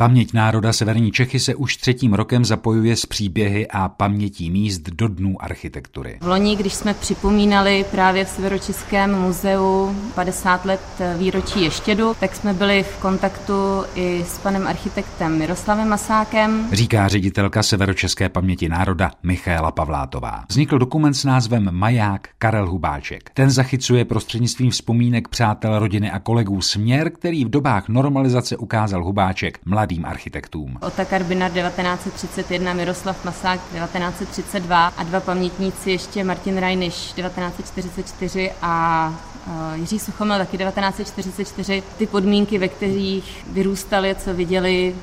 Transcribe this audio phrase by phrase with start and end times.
[0.00, 5.08] Paměť národa Severní Čechy se už třetím rokem zapojuje s příběhy a pamětí míst do
[5.08, 6.18] dnů architektury.
[6.20, 10.80] V loni, když jsme připomínali právě v Severočeském muzeu 50 let
[11.16, 13.52] výročí Ještědu, tak jsme byli v kontaktu
[13.94, 16.68] i s panem architektem Miroslavem Masákem.
[16.72, 20.44] Říká ředitelka Severočeské paměti národa Michaela Pavlátová.
[20.48, 23.30] Vznikl dokument s názvem Maják Karel Hubáček.
[23.34, 29.58] Ten zachycuje prostřednictvím vzpomínek přátel, rodiny a kolegů směr, který v dobách normalizace ukázal Hubáček
[29.88, 30.78] mladým architektům.
[30.82, 39.14] Otakar Binar 1931, Miroslav Masák 1932 a dva pamětníci ještě Martin Rajniš 1944 a
[39.46, 41.82] eh, Jiří Suchomel taky 1944.
[41.98, 44.94] Ty podmínky, ve kterých vyrůstali, co viděli,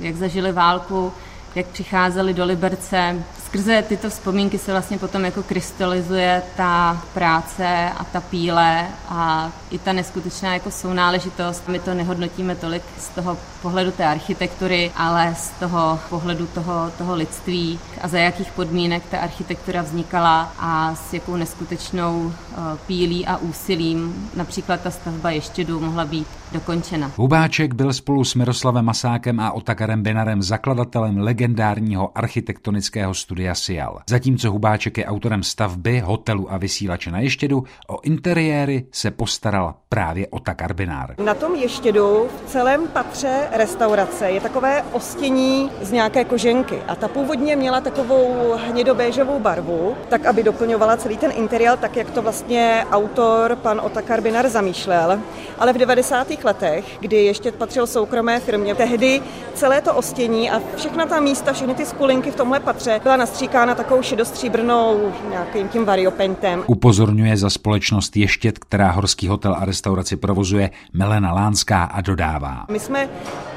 [0.00, 1.12] jak zažili válku,
[1.54, 8.04] jak přicházeli do Liberce, skrze tyto vzpomínky se vlastně potom jako krystalizuje ta práce a
[8.04, 11.68] ta píle a i ta neskutečná jako sounáležitost.
[11.68, 17.14] My to nehodnotíme tolik z toho pohledu té architektury, ale z toho pohledu toho, toho
[17.14, 23.36] lidství a za jakých podmínek ta architektura vznikala a s jakou neskutečnou eh, pílí a
[23.36, 27.10] úsilím například ta stavba Ještědu mohla být dokončena.
[27.16, 33.98] Hubáček byl spolu s Miroslavem Masákem a Otakarem Benarem zakladatelem legendárního architektonického studia studia Sial.
[34.10, 40.26] Zatímco Hubáček je autorem stavby, hotelu a vysílače na Ještědu, o interiéry se postaral právě
[40.30, 41.14] Ota Karbinár.
[41.24, 47.08] Na tom Ještědu v celém patře restaurace je takové ostění z nějaké koženky a ta
[47.08, 52.86] původně měla takovou hnědobéžovou barvu, tak aby doplňovala celý ten interiér, tak jak to vlastně
[52.90, 55.20] autor pan Ota Karbinár zamýšlel.
[55.58, 56.44] Ale v 90.
[56.44, 59.22] letech, kdy ještě patřil soukromé firmě, tehdy
[59.54, 63.74] celé to ostění a všechna ta místa, všechny ty skulinky v tomhle patře byla nastříkána
[63.74, 66.64] takovou šedostříbrnou nějakým tím variopentem.
[66.66, 72.64] Upozorňuje za společnost Ještět, která Horský hotel a restauraci provozuje Melena Lánská a dodává.
[72.70, 73.08] My jsme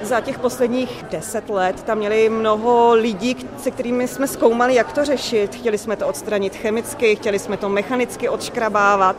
[0.02, 5.06] za těch posledních deset let tam měli mnoho lidí, se kterými jsme zkoumali, jak to
[5.06, 5.56] řešit.
[5.56, 9.16] Chtěli jsme to odstranit chemicky, chtěli jsme to mechanicky odškrabávat.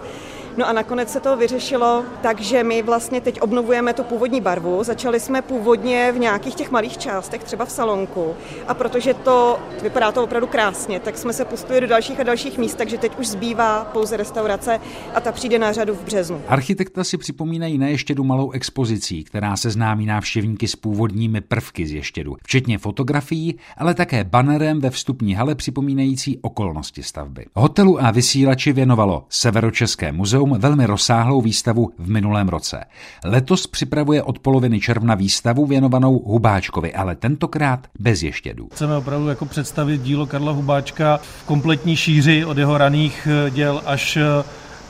[0.57, 4.85] No a nakonec se to vyřešilo, takže my vlastně teď obnovujeme tu původní barvu.
[4.85, 8.35] Začali jsme původně v nějakých těch malých částech, třeba v salonku.
[8.69, 12.59] A protože to vypadá to opravdu krásně, tak jsme se pustili do dalších a dalších
[12.59, 14.81] míst, takže teď už zbývá pouze restaurace
[15.15, 16.43] a ta přijde na řadu v březnu.
[16.49, 21.93] Architekta si připomínají na Ještědu malou expozicí, která se známí návštěvníky s původními prvky z
[21.93, 27.47] Ještědu, včetně fotografií, ale také banerem ve vstupní hale připomínající okolnosti stavby.
[27.55, 32.85] Hotelu a vysílači věnovalo Severočeské muzeum muzeum velmi rozsáhlou výstavu v minulém roce.
[33.25, 38.69] Letos připravuje od poloviny června výstavu věnovanou Hubáčkovi, ale tentokrát bez ještědů.
[38.73, 43.83] Chceme opravdu jako představit dílo Karla Hubáčka v kompletní šíři od jeho raných eh, děl
[43.87, 44.45] až eh,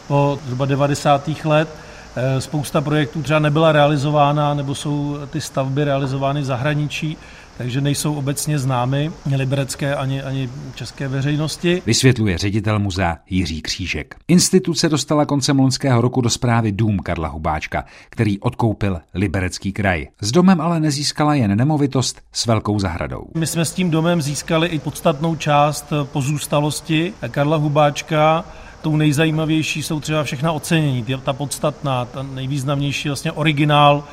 [0.08, 1.30] po zhruba 90.
[1.44, 1.68] let.
[2.16, 7.16] Eh, spousta projektů třeba nebyla realizována, nebo jsou ty stavby realizovány v zahraničí
[7.58, 11.82] takže nejsou obecně známy liberecké ani, ani české veřejnosti.
[11.86, 14.16] Vysvětluje ředitel muzea Jiří Křížek.
[14.28, 20.06] Instituce dostala koncem loňského roku do zprávy dům Karla Hubáčka, který odkoupil liberecký kraj.
[20.20, 23.26] S domem ale nezískala jen nemovitost s velkou zahradou.
[23.36, 28.44] My jsme s tím domem získali i podstatnou část pozůstalosti Karla Hubáčka,
[28.82, 34.04] tou nejzajímavější jsou třeba všechna ocenění, ta podstatná, ta nejvýznamnější vlastně originál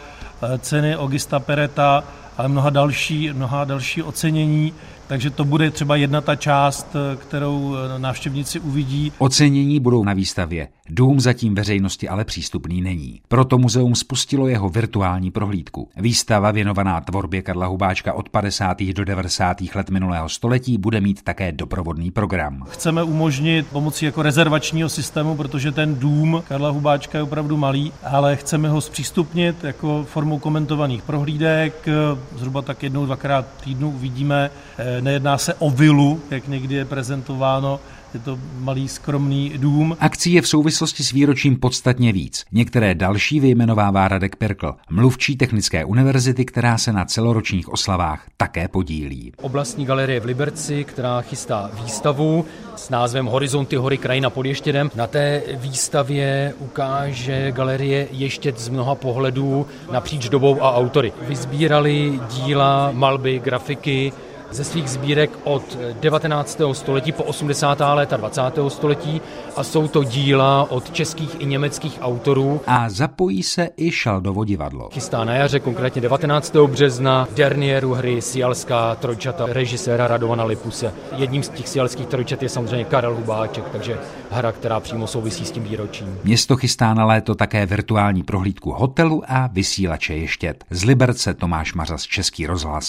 [0.44, 2.03] eh, ceny Augusta Pereta,
[2.37, 4.73] ale mnoha další, mnoha další ocenění,
[5.07, 9.12] takže to bude třeba jedna ta část, kterou návštěvníci uvidí.
[9.17, 10.67] Ocenění budou na výstavě.
[10.89, 13.22] Dům zatím veřejnosti ale přístupný není.
[13.28, 15.90] Proto muzeum spustilo jeho virtuální prohlídku.
[15.97, 18.84] Výstava věnovaná tvorbě Karla Hubáčka od 50.
[18.84, 19.57] do 90.
[19.75, 22.63] let minulého století bude mít také doprovodný program.
[22.69, 28.35] Chceme umožnit pomocí jako rezervačního systému, protože ten dům Karla Hubáčka je opravdu malý, ale
[28.35, 31.85] chceme ho zpřístupnit jako formou komentovaných prohlídek.
[32.35, 34.50] Zhruba tak jednou, dvakrát týdnu uvidíme.
[35.01, 37.79] Nejedná se o vilu, jak někdy je prezentováno,
[38.13, 39.97] je to malý skromný dům.
[40.00, 42.45] Akcí je v souvislosti s výročím podstatně víc.
[42.51, 49.34] Některé další vyjmenovává Radek Perkl, mluvčí Technické univerzity, která se na celoročních oslavách také podílí.
[49.41, 54.91] Oblastní galerie v Liberci, která chystá výstavu s názvem Horizonty hory krajina pod Ještědem.
[54.96, 61.14] Na té výstavě ukáže galerie Ještěd z mnoha pohledů napříč dobou a autory.
[61.28, 64.14] Vyzbírali díla, malby, grafiky,
[64.51, 66.61] ze svých sbírek od 19.
[66.71, 67.79] století po 80.
[67.93, 68.41] léta 20.
[68.67, 69.21] století
[69.55, 72.61] a jsou to díla od českých i německých autorů.
[72.67, 74.89] A zapojí se i Šaldovo divadlo.
[74.93, 76.55] Chystá na jaře, konkrétně 19.
[76.55, 80.93] března, derniéru hry Sialská trojčata režiséra Radovana Lipuse.
[81.15, 83.99] Jedním z těch sialských trojčat je samozřejmě Karel Hubáček, takže
[84.31, 86.19] hra, která přímo souvisí s tím výročím.
[86.23, 90.63] Město chystá na léto také virtuální prohlídku hotelu a vysílače ještět.
[90.69, 92.85] Z Liberce Tomáš Mařas, Český rozhlas.